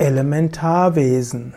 [0.00, 1.52] Elementarwesen.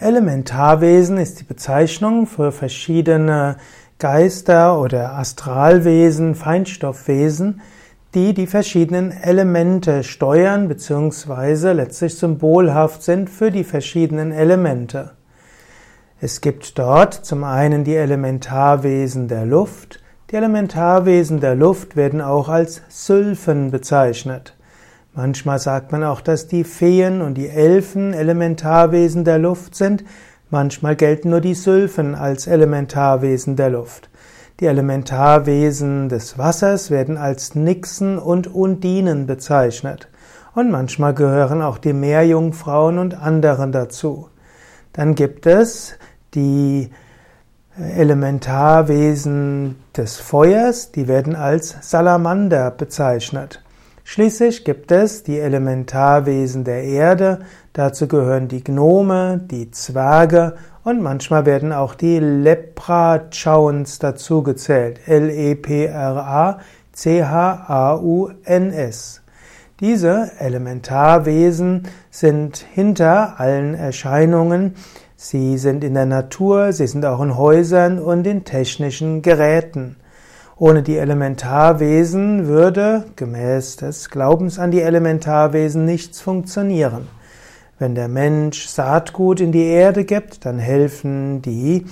[0.00, 3.58] Elementarwesen ist die Bezeichnung für verschiedene
[4.00, 7.60] Geister oder Astralwesen, Feinstoffwesen,
[8.16, 11.70] die die verschiedenen Elemente steuern bzw.
[11.70, 15.12] letztlich symbolhaft sind für die verschiedenen Elemente.
[16.20, 20.02] Es gibt dort zum einen die Elementarwesen der Luft.
[20.32, 24.56] Die Elementarwesen der Luft werden auch als Sylphen bezeichnet.
[25.16, 30.04] Manchmal sagt man auch, dass die Feen und die Elfen Elementarwesen der Luft sind.
[30.50, 34.10] Manchmal gelten nur die Sylphen als Elementarwesen der Luft.
[34.60, 40.08] Die Elementarwesen des Wassers werden als Nixen und Undinen bezeichnet.
[40.54, 44.28] Und manchmal gehören auch die Meerjungfrauen und anderen dazu.
[44.92, 45.94] Dann gibt es
[46.34, 46.90] die
[47.78, 53.62] Elementarwesen des Feuers, die werden als Salamander bezeichnet.
[54.08, 57.40] Schließlich gibt es die Elementarwesen der Erde,
[57.72, 60.54] dazu gehören die Gnome, die Zwerge
[60.84, 65.00] und manchmal werden auch die Lepra-Chauns dazugezählt.
[65.08, 65.62] L-E-P-R-A-C-H-A-U-N-S.
[69.80, 74.76] Diese Elementarwesen sind hinter allen Erscheinungen.
[75.16, 79.96] Sie sind in der Natur, sie sind auch in Häusern und in technischen Geräten.
[80.58, 87.08] Ohne die Elementarwesen würde, gemäß des Glaubens an die Elementarwesen, nichts funktionieren.
[87.78, 91.84] Wenn der Mensch Saatgut in die Erde gibt, dann helfen die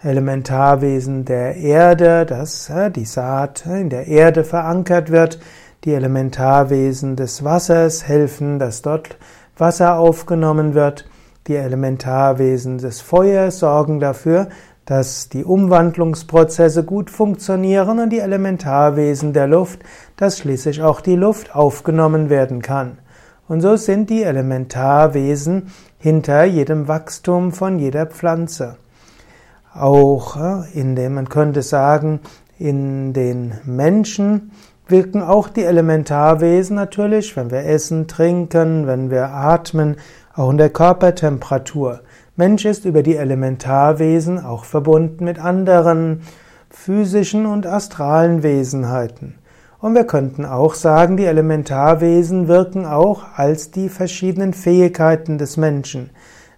[0.00, 5.40] Elementarwesen der Erde, dass äh, die Saat in der Erde verankert wird.
[5.82, 9.16] Die Elementarwesen des Wassers helfen, dass dort
[9.58, 11.08] Wasser aufgenommen wird.
[11.48, 14.50] Die Elementarwesen des Feuers sorgen dafür,
[14.86, 19.80] dass die Umwandlungsprozesse gut funktionieren und die Elementarwesen der Luft,
[20.16, 22.98] dass schließlich auch die Luft aufgenommen werden kann.
[23.48, 28.76] Und so sind die Elementarwesen hinter jedem Wachstum von jeder Pflanze.
[29.74, 32.20] Auch äh, in dem, man könnte sagen,
[32.58, 34.52] in den Menschen
[34.86, 39.96] wirken auch die Elementarwesen natürlich, wenn wir essen, trinken, wenn wir atmen,
[40.34, 42.00] auch in der Körpertemperatur.
[42.36, 46.22] Mensch ist über die Elementarwesen auch verbunden mit anderen
[46.68, 49.36] physischen und astralen Wesenheiten.
[49.78, 56.10] Und wir könnten auch sagen, die Elementarwesen wirken auch als die verschiedenen Fähigkeiten des Menschen.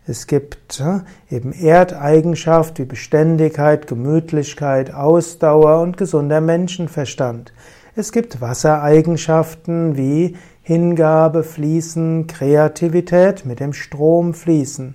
[0.06, 0.82] Es gibt
[1.31, 7.53] eben Erdeigenschaft wie Beständigkeit, Gemütlichkeit, Ausdauer und gesunder Menschenverstand.
[7.94, 14.94] Es gibt Wassereigenschaften wie Hingabe, Fließen, Kreativität, mit dem Strom fließen.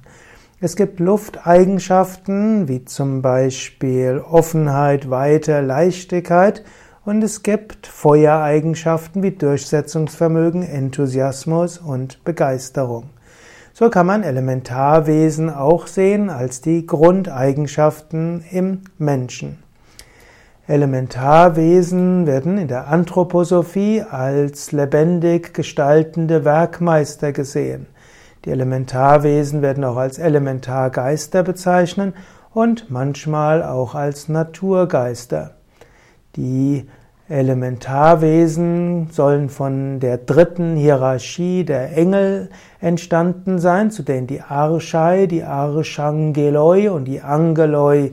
[0.63, 6.63] Es gibt Lufteigenschaften wie zum Beispiel Offenheit, Weite, Leichtigkeit
[7.03, 13.09] und es gibt Feuereigenschaften wie Durchsetzungsvermögen, Enthusiasmus und Begeisterung.
[13.73, 19.57] So kann man Elementarwesen auch sehen als die Grundeigenschaften im Menschen.
[20.67, 27.87] Elementarwesen werden in der Anthroposophie als lebendig gestaltende Werkmeister gesehen.
[28.45, 32.15] Die Elementarwesen werden auch als Elementargeister bezeichnet
[32.53, 35.55] und manchmal auch als Naturgeister.
[36.35, 36.87] Die
[37.29, 42.49] Elementarwesen sollen von der dritten Hierarchie der Engel
[42.81, 48.11] entstanden sein, zu denen die Archai, die Archangeloi und die Angeloi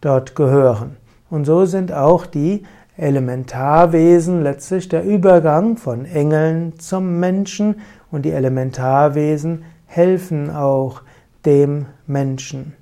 [0.00, 0.96] dort gehören.
[1.30, 2.64] Und so sind auch die
[2.98, 7.76] Elementarwesen letztlich der Übergang von Engeln zum Menschen
[8.12, 11.02] und die Elementarwesen helfen auch
[11.44, 12.74] dem Menschen.